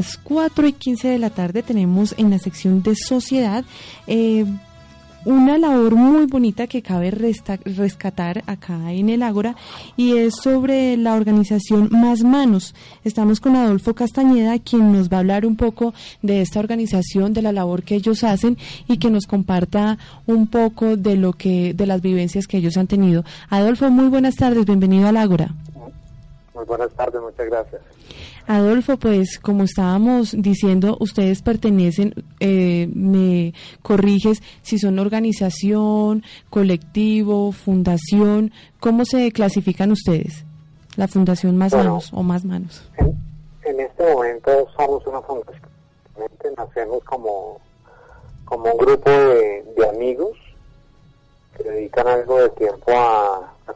[0.00, 3.64] Las 4 y 15 de la tarde tenemos en la sección de sociedad
[4.06, 4.44] eh,
[5.24, 9.56] una labor muy bonita que cabe rescatar acá en el Ágora
[9.96, 12.76] y es sobre la organización Más Manos.
[13.02, 15.92] Estamos con Adolfo Castañeda, quien nos va a hablar un poco
[16.22, 18.56] de esta organización, de la labor que ellos hacen
[18.86, 22.86] y que nos comparta un poco de lo que, de las vivencias que ellos han
[22.86, 23.24] tenido.
[23.50, 25.56] Adolfo, muy buenas tardes, bienvenido al Ágora.
[26.58, 27.80] Muy buenas tardes, muchas gracias.
[28.48, 38.50] Adolfo, pues como estábamos diciendo, ustedes pertenecen, eh, me corriges si son organización, colectivo, fundación,
[38.80, 40.44] ¿cómo se clasifican ustedes?
[40.96, 41.90] La fundación Más Bueno.
[41.90, 42.90] Manos o Más Manos.
[42.96, 43.16] En,
[43.62, 45.68] en este momento somos una fundación.
[46.56, 47.60] Nacemos como,
[48.44, 50.36] como un grupo de, de amigos
[51.56, 53.74] que dedican algo de tiempo a, a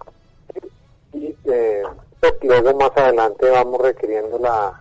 [1.13, 1.83] y eh,
[2.23, 4.81] pues, luego más adelante vamos requiriendo la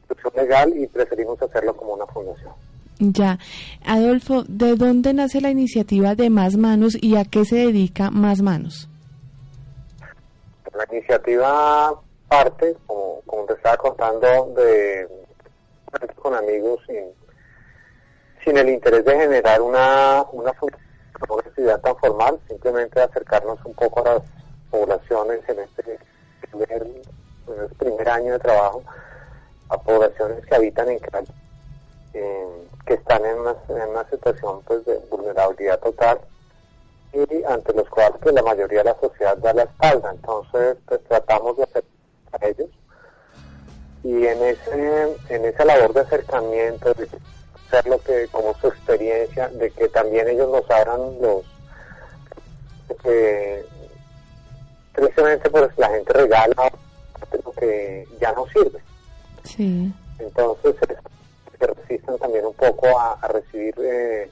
[0.00, 2.52] instrucción legal y preferimos hacerlo como una fundación.
[2.98, 3.38] Ya.
[3.84, 8.40] Adolfo, ¿de dónde nace la iniciativa de Más Manos y a qué se dedica Más
[8.40, 8.88] Manos?
[10.74, 11.94] La iniciativa
[12.28, 15.06] parte, como, como te estaba contando, de
[16.16, 17.04] con amigos sin,
[18.44, 24.14] sin el interés de generar una, una, actividad tan formal, simplemente acercarnos un poco a
[24.14, 24.22] las
[24.70, 25.98] poblaciones en este
[26.50, 28.82] primer, en este primer año de trabajo,
[29.68, 31.28] a poblaciones que habitan en Cali,
[32.14, 36.20] eh, que están en una, en una situación pues de vulnerabilidad total
[37.12, 40.10] y ante los cuales pues, la mayoría de la sociedad da la espalda.
[40.10, 41.84] Entonces, pues tratamos de hacer
[42.32, 42.68] a ellos
[44.02, 47.08] y en ese en esa labor de acercamiento, de
[47.66, 51.44] hacer lo que como su experiencia, de que también ellos nos abran los
[53.02, 53.64] que
[54.98, 56.72] tristemente pues la gente regala
[57.44, 58.80] lo que ya no sirve.
[59.44, 59.92] Sí.
[60.18, 60.74] Entonces,
[61.58, 64.30] se resisten también un poco a, a recibir, eh,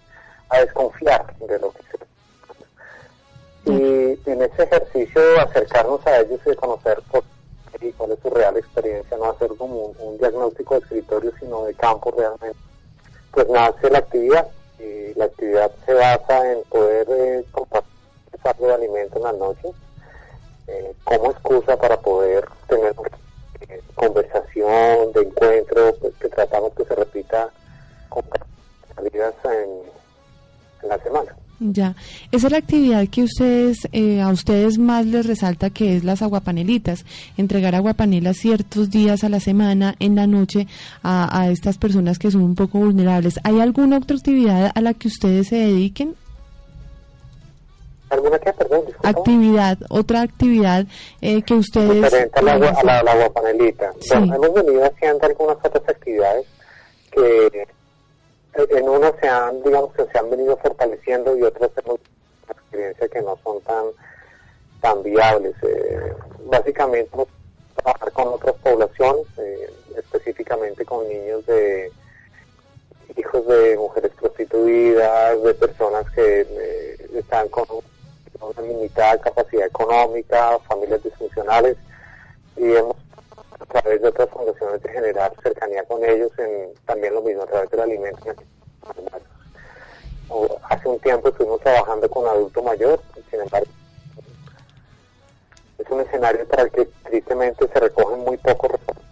[0.49, 2.07] a desconfiar de lo que se
[3.69, 7.25] y en ese ejercicio acercarnos a ellos y de conocer por
[7.73, 11.33] qué y cuál es su real experiencia, no hacer como un, un diagnóstico de escritorio,
[11.41, 12.57] sino de campo realmente,
[13.33, 14.47] pues nace la actividad.
[14.79, 17.91] Y la actividad se basa en poder eh, compartir
[18.61, 19.73] de alimento en las noches
[20.69, 22.95] eh, como excusa para poder tener
[23.95, 27.49] conversación, de encuentro, pues, que tratamos que se repita
[28.09, 28.25] con
[28.95, 31.35] salidas en, la semana.
[31.59, 31.97] Ya,
[32.31, 36.21] esa es la actividad que ustedes, eh, a ustedes más les resalta que es las
[36.21, 37.07] aguapanelitas,
[37.39, 40.69] entregar aguapanelas ciertos días a la semana, en la noche,
[41.03, 43.41] a estas personas que son un poco vulnerables.
[43.43, 46.15] ¿Hay alguna otra actividad a la que ustedes se dediquen?
[48.09, 49.09] ¿Alguna que, perdón, disculpa?
[49.09, 50.87] Actividad, otra actividad
[51.21, 51.95] eh, que ustedes...
[51.95, 53.93] diferente a la, a la, a la aguapanelita.
[54.01, 54.15] Sí.
[54.17, 56.47] Bueno, hemos venido haciendo algunas otras actividades
[57.11, 57.67] que eh,
[58.71, 61.99] en unas se han, digamos que se han venido fortaleciendo y otras hemos
[62.49, 63.85] experiencia que no son tan
[64.81, 65.55] tan viables.
[65.63, 67.11] Eh, básicamente
[67.75, 71.91] trabajar con otras poblaciones, eh, específicamente con niños de
[73.17, 77.65] hijos de mujeres prostituidas, de personas que eh, están con
[78.41, 81.77] una limitada capacidad económica, familias disfuncionales,
[82.57, 82.97] y hemos
[83.61, 87.47] a través de otras fundaciones de generar cercanía con ellos, en, también lo mismo a
[87.47, 88.35] través del alimento.
[90.69, 93.71] Hace un tiempo estuvimos trabajando con adulto mayor, sin embargo,
[95.79, 99.05] es un escenario para el que tristemente se recogen muy pocos recursos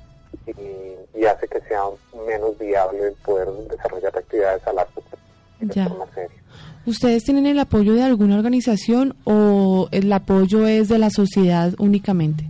[0.46, 1.82] y, y hace que sea
[2.26, 5.24] menos viable poder desarrollar actividades a largo plazo
[5.60, 6.43] de forma seria.
[6.86, 12.44] ¿Ustedes tienen el apoyo de alguna organización o el apoyo es de la sociedad únicamente?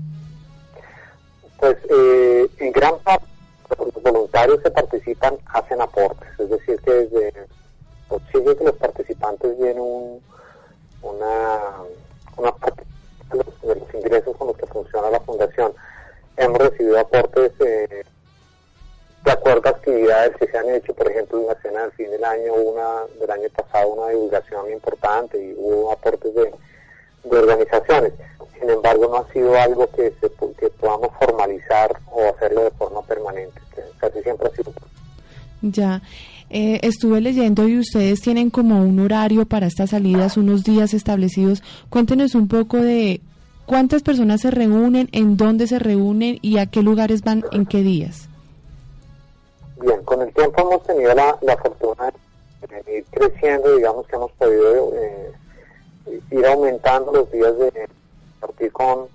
[1.60, 3.26] Pues eh, en gran parte
[3.78, 7.32] los voluntarios que participan hacen aportes, es decir, que desde
[8.32, 10.20] chicos de los participantes viene un,
[11.02, 11.60] una,
[12.36, 12.82] una parte
[13.30, 15.72] de los ingresos con los que funciona la fundación.
[16.36, 18.04] Hemos recibido aportes eh,
[19.44, 22.24] de acuerdo a actividades que se han hecho, por ejemplo, una cena del fin del
[22.24, 26.50] año, una del año pasado, una divulgación importante y hubo aportes de,
[27.30, 28.12] organizaciones.
[28.58, 33.02] Sin embargo, no ha sido algo que, se, que podamos formalizar o hacerlo de forma
[33.02, 33.60] permanente.
[33.74, 33.82] Que
[35.62, 36.02] Ya.
[36.50, 41.62] Eh, estuve leyendo y ustedes tienen como un horario para estas salidas, unos días establecidos.
[41.88, 43.20] Cuéntenos un poco de
[43.66, 47.82] cuántas personas se reúnen, en dónde se reúnen y a qué lugares van, en qué
[47.82, 48.28] días.
[49.84, 52.10] Bien, con el tiempo hemos tenido la, la fortuna
[52.86, 55.32] de ir creciendo, digamos que hemos podido eh,
[56.30, 57.86] ir aumentando los días de
[58.40, 59.08] partir con,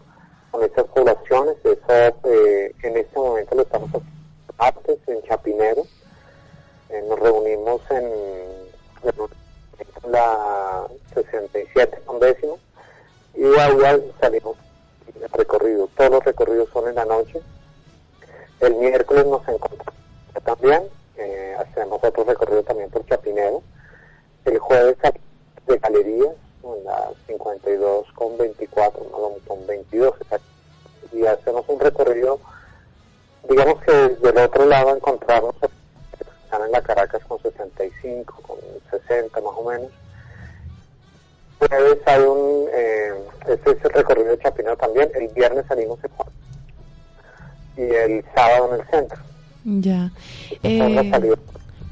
[41.69, 43.13] Jueves hay un, eh,
[43.47, 46.29] este es el recorrido de Chapinero también, el viernes salimos en Juan
[47.77, 49.19] y el sábado en el centro.
[49.63, 50.11] Ya.
[50.63, 51.35] Eh,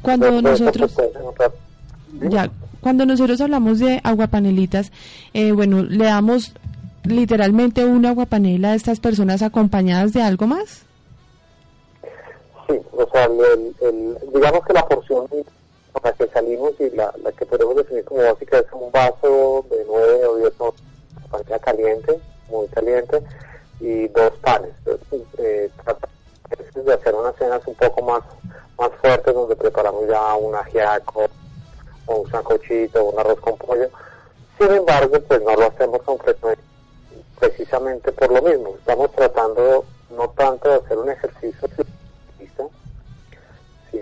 [0.01, 0.95] cuando nosotros
[2.29, 2.49] ya
[2.81, 4.91] cuando nosotros hablamos de aguapanelitas,
[5.33, 6.53] eh, bueno, le damos
[7.03, 10.83] literalmente una aguapanela a estas personas acompañadas de algo más.
[12.67, 15.25] Sí, o sea, el, digamos que la porción
[15.99, 19.83] con la que salimos y la, que podemos definir como básica es un vaso de
[19.85, 20.53] 9 o 10
[21.29, 23.21] panela caliente, muy caliente,
[23.79, 24.71] y dos panes.
[25.37, 25.69] Eh,
[26.75, 28.21] de hacer unas cenas un poco más,
[28.77, 31.25] más fuertes donde preparamos ya un ajiaco
[32.05, 33.89] o un sancochito un arroz con pollo.
[34.57, 36.63] Sin embargo, pues no lo hacemos con frecuencia
[37.39, 38.75] precisamente por lo mismo.
[38.77, 39.85] Estamos tratando
[40.15, 41.67] no tanto de hacer un ejercicio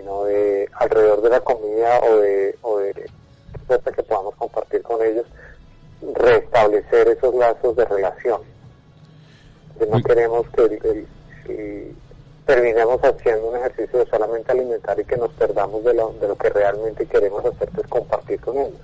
[0.06, 5.26] sino de alrededor de la comida o de, o de que podamos compartir con ellos,
[6.14, 8.42] restablecer esos lazos de relación.
[9.90, 10.62] no queremos que
[11.48, 11.96] el,
[12.46, 16.36] terminemos haciendo un ejercicio de solamente alimentar y que nos perdamos de lo, de lo
[16.36, 18.80] que realmente queremos hacer, que es compartir con ellos.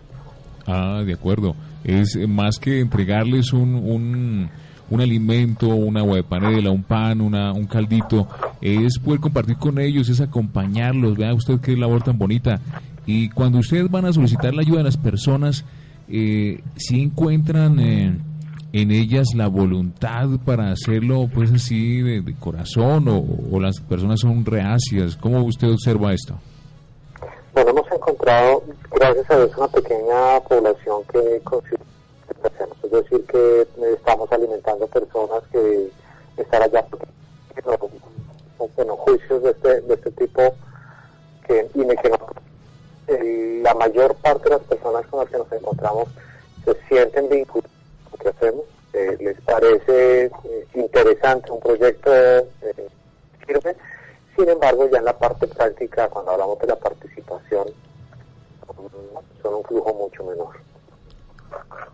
[0.65, 1.53] Ah, de acuerdo.
[1.83, 4.49] Es más que entregarles un, un,
[4.89, 8.27] un alimento, una agua de panela, un pan, una, un caldito,
[8.61, 11.17] es poder compartir con ellos, es acompañarlos.
[11.17, 12.59] Vea usted qué labor tan bonita.
[13.05, 15.65] Y cuando ustedes van a solicitar la ayuda de las personas,
[16.09, 17.79] eh, si encuentran...
[17.79, 18.13] Eh,
[18.73, 25.17] en ellas la voluntad para hacerlo pues así de, corazón o, las personas son reacias?
[25.17, 26.35] ¿Cómo usted observa esto?
[27.53, 31.41] Bueno, hemos encontrado, gracias a Dios, una pequeña población que
[32.83, 35.89] es decir, que estamos alimentando personas que
[36.37, 36.85] están allá
[38.75, 40.55] bueno, juicios de este, de este tipo
[41.47, 42.17] que, y que no,
[43.63, 46.09] la mayor parte de las personas con las que nos encontramos
[46.65, 47.71] se sienten vinculadas
[48.19, 48.65] que hacemos.
[48.93, 52.89] Eh, les parece eh, interesante un proyecto eh,
[53.47, 53.75] firme,
[54.35, 57.67] sin embargo ya en la parte práctica, cuando hablamos de la participación,
[59.41, 60.55] son un flujo mucho menor.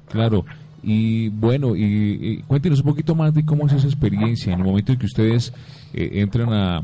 [0.10, 0.44] Claro,
[0.84, 4.92] y bueno, y, cuéntenos un poquito más de cómo es esa experiencia en el momento
[4.92, 5.54] en que ustedes
[5.94, 6.82] entran a,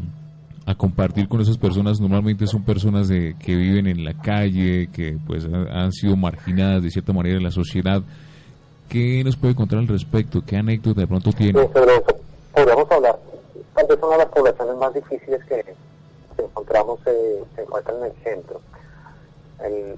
[0.65, 1.99] a compartir con esas personas.
[1.99, 6.89] Normalmente son personas de, que viven en la calle, que pues han sido marginadas de
[6.89, 8.01] cierta manera en la sociedad.
[8.89, 10.41] ¿Qué nos puede contar al respecto?
[10.45, 11.67] ¿Qué anécdota de pronto tiene?
[12.53, 13.19] podríamos hablar.
[13.73, 15.65] Tal vez una de las poblaciones más difíciles que,
[16.37, 18.61] encontramos eh, se encuentra en el centro.
[19.63, 19.97] El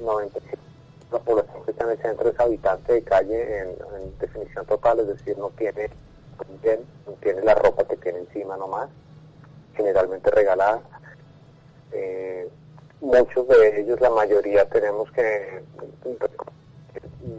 [0.00, 1.42] 95% de la
[1.78, 5.90] en el centro es habitante de calle en, definición total, es decir, no tiene
[7.06, 8.90] no tiene la ropa que tiene encima nomás,
[9.74, 10.80] generalmente regalada.
[11.92, 12.48] Eh,
[13.00, 15.62] muchos de ellos, la mayoría, tenemos que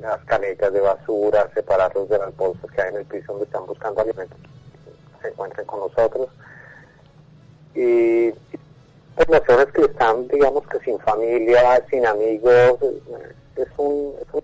[0.01, 3.65] las canecas de basura, separarlos de las bolsas que hay en el piso donde están
[3.65, 4.37] buscando alimentos,
[5.21, 6.29] se encuentren con nosotros.
[7.75, 8.31] Y
[9.25, 12.79] personas que están, digamos que sin familia, sin amigos,
[13.63, 14.41] es un, es un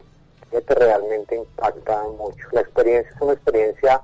[0.51, 2.47] que realmente impacta mucho.
[2.51, 4.01] La experiencia es una experiencia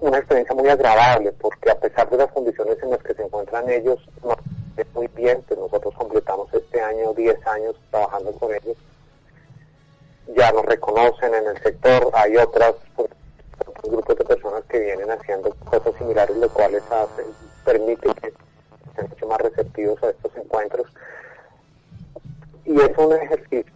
[0.00, 3.68] una experiencia muy agradable porque a pesar de las condiciones en las que se encuentran
[3.68, 4.34] ellos, no,
[4.76, 8.76] es muy bien, pues nosotros completamos este año 10 años trabajando con ellos
[10.28, 15.54] ya nos reconocen en el sector, hay otras otros grupos de personas que vienen haciendo
[15.64, 16.80] cosas similares, lo cual
[17.64, 18.32] permite que
[18.88, 20.86] estén mucho más receptivos a estos encuentros.
[22.66, 23.72] Y es un ejercicio,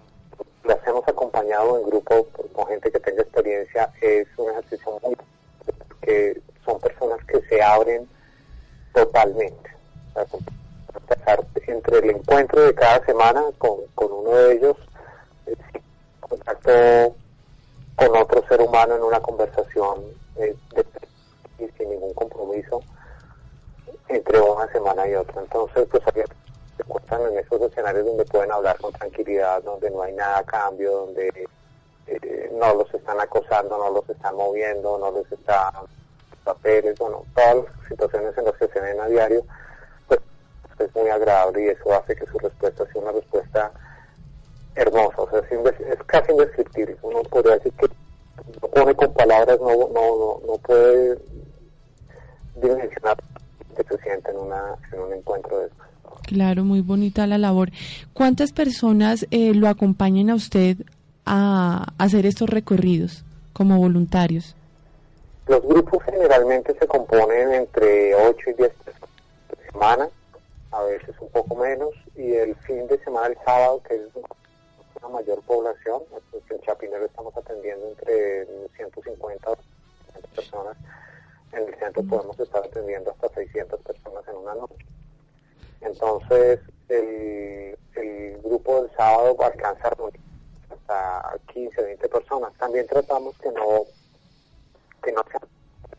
[0.64, 5.16] lo hacemos acompañado en grupo con gente que tenga experiencia, es un ejercicio muy
[6.00, 8.08] que son personas que se abren
[8.94, 9.70] totalmente.
[11.66, 14.76] entre el encuentro de cada semana con, con uno de ellos,
[16.20, 16.70] contacto
[17.96, 20.04] con otro ser humano en una conversación
[20.36, 20.56] eh,
[21.58, 22.80] y sin ningún compromiso
[24.08, 25.42] entre una semana y otra.
[25.42, 26.22] Entonces, pues ahí
[27.16, 31.48] en esos escenarios donde pueden hablar con tranquilidad, donde no hay nada a cambio, donde
[32.06, 35.72] eh, no los están acosando, no los están moviendo, no les están
[36.44, 39.44] papeles, bueno, todas las situaciones en las que se ven a diario,
[40.06, 40.20] pues
[40.78, 43.72] es muy agradable y eso hace que su respuesta sea una respuesta
[44.74, 46.96] hermosa, o sea, es, casi indescriptible.
[47.02, 47.88] Uno podría decir que
[48.62, 51.18] no pone con palabras, no, no, no, no puede
[52.56, 53.16] dimensionar
[53.76, 55.87] que se siente en, una, en un encuentro de estos.
[56.22, 57.70] Claro, muy bonita la labor.
[58.12, 60.76] ¿Cuántas personas eh, lo acompañan a usted
[61.24, 64.54] a hacer estos recorridos como voluntarios?
[65.46, 69.10] Los grupos generalmente se componen entre 8 y 10 personas
[69.48, 70.08] por semana,
[70.70, 74.02] a veces un poco menos, y el fin de semana, el sábado, que es
[75.02, 78.46] una mayor población, pues en Chapinero estamos atendiendo entre
[78.76, 80.76] 150 o 200 personas,
[81.52, 84.84] en el centro podemos estar atendiendo hasta 600 personas en una noche.
[85.80, 90.20] Entonces, el, el grupo del sábado alcanza a reunir
[90.70, 92.52] hasta 15, 20 personas.
[92.58, 93.84] También tratamos que no
[95.02, 95.40] que no sea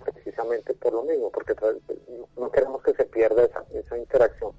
[0.04, 1.56] precisamente por lo mismo, porque
[2.38, 4.52] no queremos que se pierda esa, esa interacción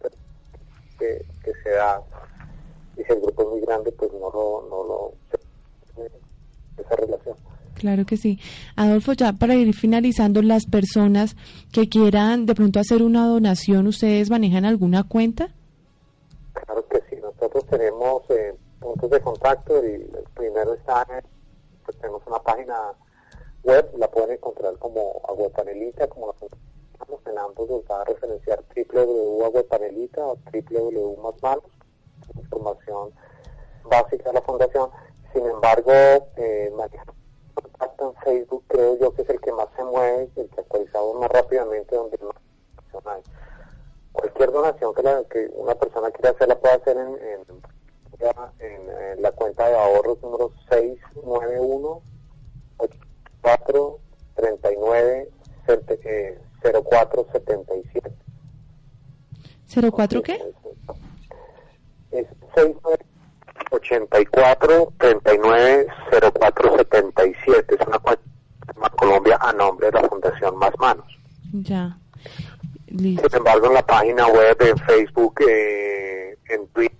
[0.99, 2.03] que, que se da.
[2.97, 5.13] Y si el grupo es muy grande, pues no lo, no lo
[6.77, 7.37] esa relación.
[7.81, 8.39] Claro que sí.
[8.77, 11.35] Adolfo, ya para ir finalizando, las personas
[11.73, 15.49] que quieran de pronto hacer una donación, ¿ustedes manejan alguna cuenta?
[16.53, 21.25] Claro que sí, nosotros tenemos eh, puntos de contacto y el primero está en,
[21.87, 22.77] pues tenemos una página
[23.63, 28.63] web, la pueden encontrar como Aguapanelita, como la encontramos en ambos los va a referenciar
[28.77, 31.65] www.aguapanelita o www.masmanos,
[32.37, 33.15] información
[33.85, 34.91] básica de la fundación.
[35.33, 35.93] Sin embargo,
[36.37, 37.20] eh, manejamos
[37.55, 41.21] contacto en Facebook, creo yo que es el que más se mueve, el que actualizamos
[41.21, 42.35] más rápidamente, donde más
[43.07, 43.23] hay
[44.13, 47.41] cualquier donación que, la, que una persona quiera hacer la puede hacer en, en,
[48.59, 52.03] en, en la cuenta de ahorros número 691
[52.79, 53.99] 84
[54.35, 55.31] 39
[55.69, 58.13] eh, 0477.
[59.69, 60.55] ¿04 qué?
[62.11, 62.27] Es
[63.71, 67.75] 84 39 0477.
[67.75, 68.23] Es una cuenta
[68.67, 71.19] de Colombia a nombre de la Fundación Más Manos.
[71.53, 71.97] Ya.
[72.89, 73.29] Listo.
[73.29, 76.99] Sin embargo, en la página web, en Facebook, eh, en Twitter,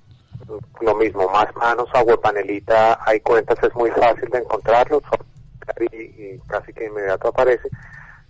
[0.81, 5.03] lo mismo, más manos, agua panelita, hay cuentas, es muy fácil de encontrarlos
[5.93, 7.69] y, y casi que inmediato aparece.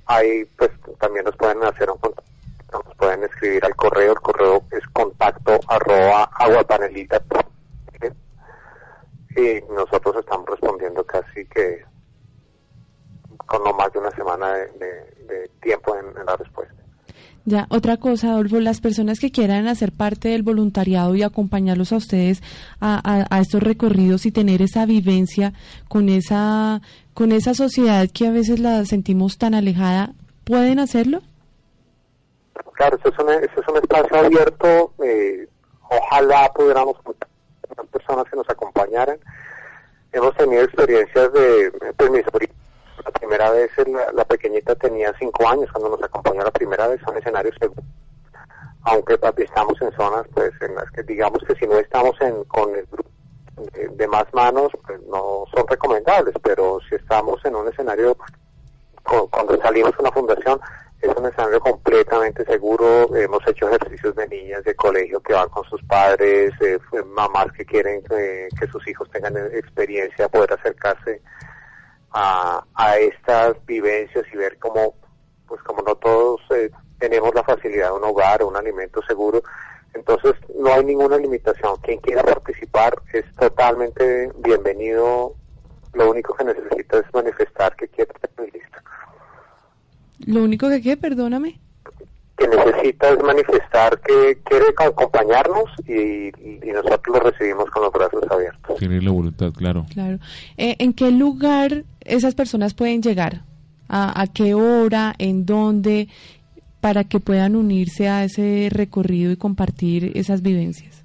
[0.06, 2.30] Ahí, pues, también nos pueden hacer un contacto,
[2.72, 7.20] nos pueden escribir al correo, el correo es contacto arroba aguapanelita
[9.36, 11.82] y nosotros estamos respondiendo casi que
[13.46, 16.74] con no más de una semana de, de- de tiempo en- en la respuesta.
[17.46, 21.96] Ya, otra cosa, Adolfo, las personas que quieran hacer parte del voluntariado y acompañarlos a
[21.96, 22.42] ustedes
[22.80, 25.52] a, a- a estos recorridos y tener esa vivencia
[25.88, 26.82] con esa,
[27.14, 30.12] con esa sociedad que a veces la sentimos tan alejada,
[30.44, 31.22] ¿pueden hacerlo?
[32.74, 34.92] Claro, esto es un, es un espacio abierto.
[35.02, 35.48] eh,
[35.90, 36.96] ojalá pudiéramos
[37.90, 39.18] personas que nos acompañaran.
[40.12, 42.52] Hemos tenido experiencias de, pues mi sobrina,
[43.04, 47.00] la primera vez, la, la pequeñita tenía cinco años cuando nos acompañó la primera vez,
[47.04, 47.84] son escenarios seguros.
[48.82, 52.44] Aunque papi, estamos en zonas, pues, en las que digamos que si no estamos en,
[52.44, 53.10] con el grupo
[53.96, 58.16] de, más manos, pues no son recomendables, pero si estamos en un escenario
[59.04, 60.58] cu- cuando salimos de una fundación
[61.00, 63.14] es un escenario completamente seguro.
[63.14, 67.64] Hemos hecho ejercicios de niñas de colegio que van con sus padres, eh, mamás que
[67.64, 71.22] quieren eh, que sus hijos tengan experiencia, poder acercarse
[72.12, 74.94] a, a estas vivencias y ver cómo,
[75.46, 79.42] pues como no todos eh, tenemos la facilidad de un hogar un alimento seguro,
[79.94, 81.76] entonces no hay ninguna limitación.
[81.78, 85.34] Quien quiera participar es totalmente bienvenido.
[85.94, 88.78] Lo único que necesita es manifestar que quiere estar listo.
[90.26, 91.58] Lo único que quede, perdóname.
[92.36, 96.30] que necesita es manifestar que quiere acompañarnos y,
[96.72, 98.78] nosotros lo recibimos con los brazos abiertos.
[98.78, 99.84] Tener la voluntad, claro.
[99.92, 100.18] Claro.
[100.56, 103.42] Eh, ¿En qué lugar esas personas pueden llegar?
[103.88, 105.14] ¿A, a qué hora?
[105.18, 106.08] ¿En dónde?
[106.80, 111.04] Para que puedan unirse a ese recorrido y compartir esas vivencias.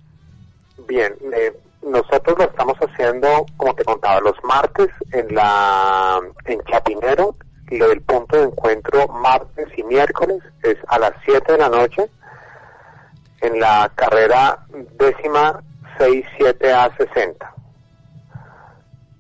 [0.88, 1.52] Bien, eh,
[1.86, 7.36] nosotros lo estamos haciendo, como te contaba, los martes en la en Chapinero
[7.70, 11.70] y lo del punto de encuentro martes y miércoles es a las 7 de la
[11.70, 12.10] noche
[13.42, 14.66] en la carrera
[14.98, 15.62] décima
[15.98, 17.56] 67A60.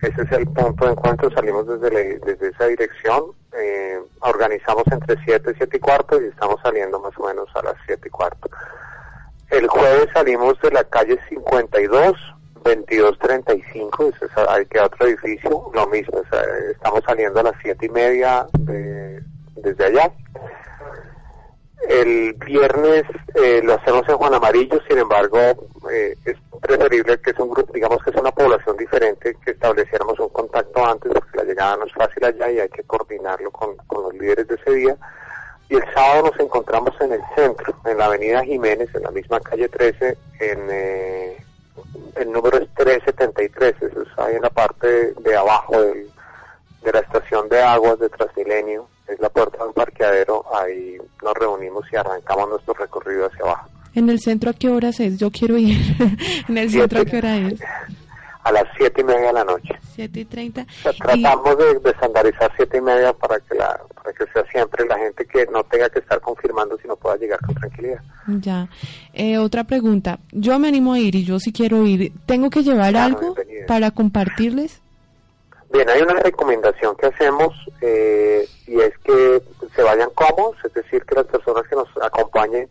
[0.01, 5.51] Ese es el punto de encuentro, salimos desde, desde esa dirección, eh, organizamos entre 7
[5.51, 8.49] y 7 y cuarto y estamos saliendo más o menos a las 7 y cuarto.
[9.49, 12.34] El jueves salimos de la calle 52,
[12.65, 16.21] 2235, ese es ahí queda otro edificio, lo mismo,
[16.71, 19.21] estamos saliendo a las 7 y media de-
[19.57, 20.11] desde allá.
[21.87, 23.03] El viernes
[23.35, 25.37] eh, lo hacemos en Juan Amarillo, sin embargo,
[25.91, 30.19] eh, es preferible que es un grupo, digamos que es una población diferente, que estableciéramos
[30.19, 33.75] un contacto antes, porque la llegada no es fácil allá y hay que coordinarlo con,
[33.85, 34.97] con los líderes de ese día.
[35.69, 39.39] Y el sábado nos encontramos en el centro, en la avenida Jiménez, en la misma
[39.39, 41.44] calle 13, en eh,
[42.15, 46.09] el número es 373, eso es ahí en la parte de abajo del,
[46.83, 51.85] de la estación de aguas de Transmilenio, es la puerta del parqueadero, ahí nos reunimos
[51.91, 53.69] y arrancamos nuestro recorrido hacia abajo.
[53.93, 55.17] ¿En el centro a qué horas es?
[55.17, 55.77] Yo quiero ir.
[56.49, 57.59] ¿En el centro a qué hora es?
[58.45, 59.73] A las siete y media de la noche.
[59.95, 60.61] 7 y 30.
[60.61, 64.45] O sea, tratamos de, de estandarizar siete y media para que la para que sea
[64.51, 67.99] siempre la gente que no tenga que estar confirmando, sino pueda llegar con tranquilidad.
[68.27, 68.69] Ya.
[69.13, 70.19] Eh, otra pregunta.
[70.31, 72.11] Yo me animo a ir y yo sí quiero ir.
[72.27, 73.35] ¿Tengo que llevar Claro, algo
[73.67, 74.79] para compartirles?
[75.73, 77.49] Bien, hay una recomendación que hacemos
[77.81, 79.41] eh, y es que
[79.75, 82.69] se vayan cómodos, es decir, que las personas que nos acompañen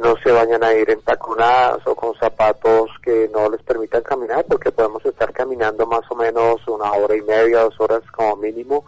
[0.00, 4.44] no se vayan a ir en taconadas o con zapatos que no les permitan caminar,
[4.48, 8.84] porque podemos estar caminando más o menos una hora y media, dos horas como mínimo,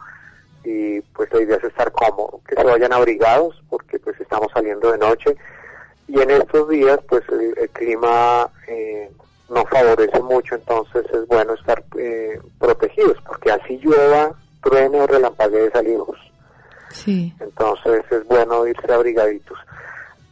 [0.65, 4.91] y pues la idea es estar cómodo, que se vayan abrigados, porque pues estamos saliendo
[4.91, 5.37] de noche,
[6.09, 9.11] y en estos días pues el, el clima eh,
[9.51, 15.71] no favorece mucho, entonces es bueno estar eh, protegidos, porque así llueva, truene o relampaguee
[15.71, 16.17] salimos.
[16.89, 17.35] Sí.
[17.39, 19.59] Entonces es bueno irse abrigaditos.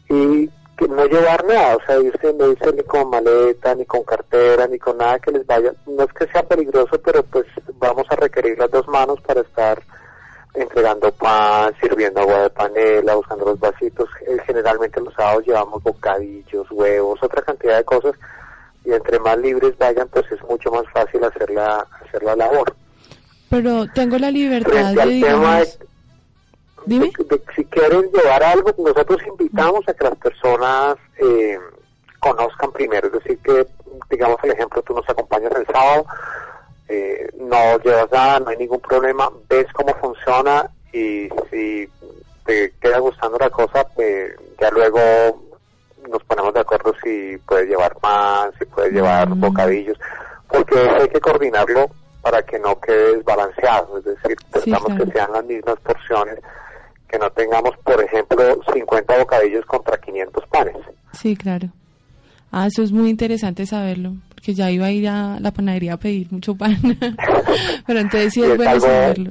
[0.08, 4.02] Y que no llevar nada, o sea, irse, no irse ni con maleta, ni con
[4.02, 5.72] cartera, ni con nada que les vaya.
[5.86, 7.44] No es que sea peligroso, pero pues
[7.78, 9.82] vamos a requerir las dos manos para estar
[10.54, 14.08] entregando pan, sirviendo agua de panela, buscando los vasitos.
[14.26, 18.14] Eh, generalmente los sábados llevamos bocadillos, huevos, otra cantidad de cosas.
[18.84, 22.74] Y entre más libres vayan, pues es mucho más fácil hacer la, hacer la labor.
[23.50, 25.78] Pero tengo la libertad de, digamos...
[25.78, 25.90] de-
[26.86, 27.10] Dime.
[27.18, 31.58] de- de- si quieren llevar algo, nosotros invitamos a que las personas eh,
[32.18, 33.66] conozcan primero, es decir, que,
[34.10, 36.04] digamos, el ejemplo, tú nos acompañas el sábado,
[36.88, 41.88] eh, no llevas nada, no hay ningún problema, ves cómo funciona y si
[42.44, 45.00] te queda gustando la cosa, pues ya luego
[46.08, 49.40] nos ponemos de acuerdo si puedes llevar más, si puedes llevar Mm.
[49.40, 49.98] bocadillos,
[50.48, 51.88] porque eso hay que coordinarlo
[52.22, 55.04] para que no quede desbalanceado, es decir, Sí, tratamos claro.
[55.04, 56.38] que sean las mismas porciones,
[57.10, 60.76] que no tengamos, por ejemplo, 50 bocadillos contra 500 panes.
[61.12, 61.68] Sí, claro.
[62.52, 65.96] Ah, eso es muy interesante saberlo, porque ya iba a ir a la panadería a
[65.98, 66.76] pedir mucho pan.
[67.86, 69.30] Pero entonces sí es es bueno algo- saberlo.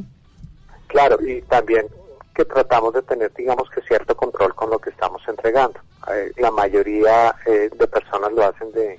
[0.88, 1.86] Claro, y también
[2.34, 5.80] que tratamos de tener, digamos que cierto control con lo que estamos entregando.
[6.14, 8.98] Eh, la mayoría eh, de personas lo hacen de,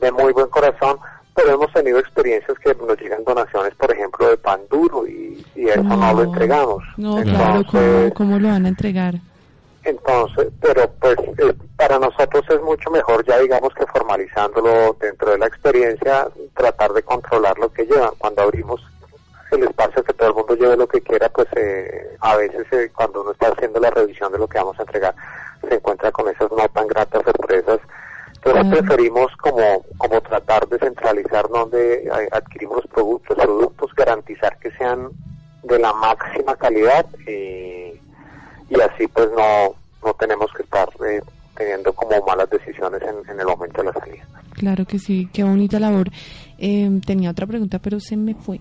[0.00, 0.98] de muy buen corazón,
[1.36, 5.68] pero hemos tenido experiencias que nos llegan donaciones, por ejemplo, de pan duro y, y
[5.68, 6.82] eso no, lo entregamos.
[6.96, 9.14] No, claro, ¿cómo, Entonces, cómo lo van a entregar?
[9.86, 15.38] entonces, pero pues eh, para nosotros es mucho mejor ya digamos que formalizándolo dentro de
[15.38, 18.10] la experiencia, tratar de controlar lo que llevan.
[18.18, 18.80] Cuando abrimos
[19.52, 22.90] el espacio que todo el mundo lleve lo que quiera, pues eh, a veces eh,
[22.94, 25.14] cuando uno está haciendo la revisión de lo que vamos a entregar,
[25.66, 27.78] se encuentra con esas no tan gratas sorpresas.
[28.46, 28.86] Entonces Claro.
[28.86, 35.08] preferimos como, como tratar de centralizar donde adquirimos los productos, productos, garantizar que sean
[35.64, 37.98] de la máxima calidad y,
[38.70, 41.20] y así pues no, no tenemos que estar eh,
[41.56, 44.24] teniendo como malas decisiones en, en el momento de la salida.
[44.52, 46.10] Claro que sí, qué bonita labor.
[46.58, 48.60] Eh, tenía otra pregunta, pero se me fue.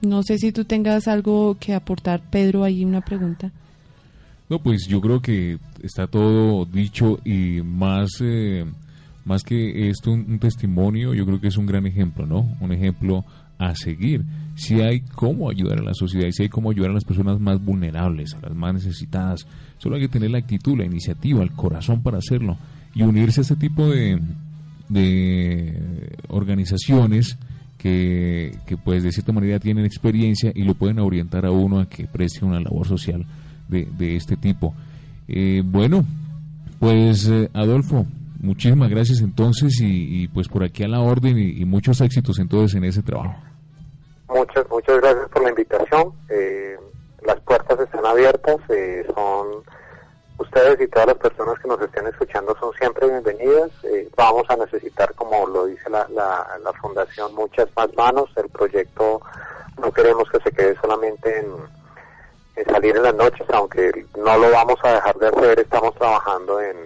[0.00, 3.52] No sé si tú tengas algo que aportar, Pedro, ahí una pregunta.
[4.48, 8.64] No, pues yo creo que está todo dicho y más, eh,
[9.24, 12.48] más que esto un, un testimonio, yo creo que es un gran ejemplo, ¿no?
[12.60, 13.24] Un ejemplo
[13.58, 14.24] a seguir.
[14.54, 17.40] Si hay cómo ayudar a la sociedad, y si hay cómo ayudar a las personas
[17.40, 19.46] más vulnerables, a las más necesitadas,
[19.78, 22.56] solo hay que tener la actitud, la iniciativa, el corazón para hacerlo
[22.94, 24.18] y unirse a este tipo de,
[24.88, 27.36] de organizaciones
[27.78, 31.88] que, que pues de cierta manera tienen experiencia y lo pueden orientar a uno a
[31.88, 33.26] que preste una labor social
[33.68, 34.74] de, este tipo.
[35.28, 36.04] Eh, bueno,
[36.78, 38.06] pues eh, Adolfo,
[38.40, 42.84] muchísimas gracias entonces y, pues por aquí a la orden y, muchos éxitos entonces en
[42.84, 43.34] ese trabajo.
[44.28, 46.12] Muchas, muchas gracias por la invitación.
[46.28, 46.76] Eh,
[47.24, 49.62] las puertas están abiertas, eh, son
[50.38, 53.70] ustedes y todas las personas que nos estén escuchando son siempre bienvenidas.
[53.84, 58.30] Eh, vamos a necesitar, como lo dice la, la, la Fundación, muchas más manos.
[58.36, 59.20] El proyecto
[59.80, 61.75] no queremos que se quede solamente en, en
[62.64, 65.60] salir en las noches, aunque no lo vamos a dejar de hacer.
[65.60, 66.76] Estamos trabajando en,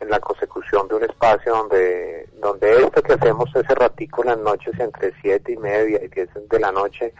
[0.00, 4.38] en la consecución de un espacio donde donde esto que hacemos ese ratico en las
[4.38, 7.14] noches entre siete y media y diez de la noche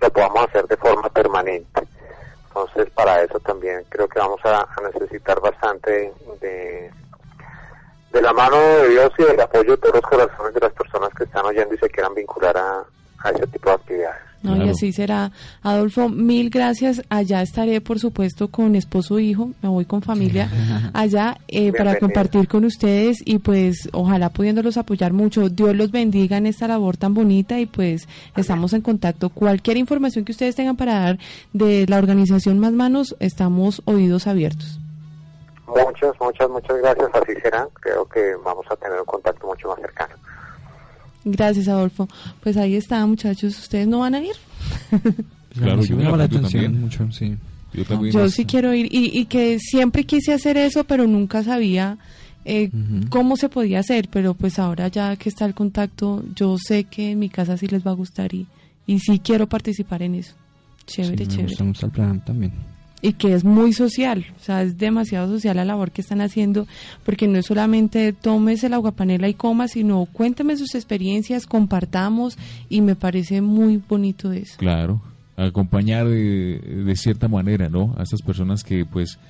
[0.00, 1.82] lo podamos hacer de forma permanente.
[2.48, 6.90] Entonces, para eso también creo que vamos a, a necesitar bastante de,
[8.12, 11.10] de la mano de Dios y del apoyo de todos los corazones de las personas
[11.14, 12.84] que están oyendo y se quieran vincular a,
[13.26, 14.26] a ese tipo de actividades.
[14.42, 15.32] No, y así será.
[15.62, 17.02] Adolfo, mil gracias.
[17.08, 19.50] Allá estaré, por supuesto, con esposo e hijo.
[19.62, 20.48] Me voy con familia
[20.94, 25.48] allá eh, para compartir con ustedes y pues ojalá pudiéndolos apoyar mucho.
[25.48, 29.30] Dios los bendiga en esta labor tan bonita y pues estamos en contacto.
[29.30, 31.18] Cualquier información que ustedes tengan para dar
[31.52, 34.78] de la organización Más Manos, estamos oídos abiertos.
[35.66, 37.08] Muchas, muchas, muchas gracias.
[37.12, 37.66] Así será.
[37.80, 40.14] Creo que vamos a tener un contacto mucho más cercano.
[41.28, 42.08] Gracias, Adolfo.
[42.42, 43.58] Pues ahí está, muchachos.
[43.58, 44.34] ¿Ustedes no van a ir?
[45.58, 46.80] Claro, sí yo me llama la atención también.
[46.82, 47.34] mucho, sí.
[47.72, 48.12] Yo también.
[48.12, 51.96] Yo sí quiero ir y, y que siempre quise hacer eso, pero nunca sabía
[52.44, 52.70] eh,
[53.08, 57.12] cómo se podía hacer, pero pues ahora ya que está el contacto, yo sé que
[57.12, 58.46] en mi casa sí les va a gustar y,
[58.86, 60.34] y sí quiero participar en eso.
[60.86, 61.48] Chévere, Sí, me chévere.
[61.48, 62.52] gusta mucho el plan también.
[63.06, 66.66] Y que es muy social, o sea, es demasiado social la labor que están haciendo,
[67.04, 72.36] porque no es solamente tomes el aguapanela y coma, sino cuénteme sus experiencias, compartamos
[72.68, 74.56] y me parece muy bonito eso.
[74.58, 75.00] Claro,
[75.36, 77.94] acompañar de, de cierta manera, ¿no?
[77.96, 79.20] A estas personas que pues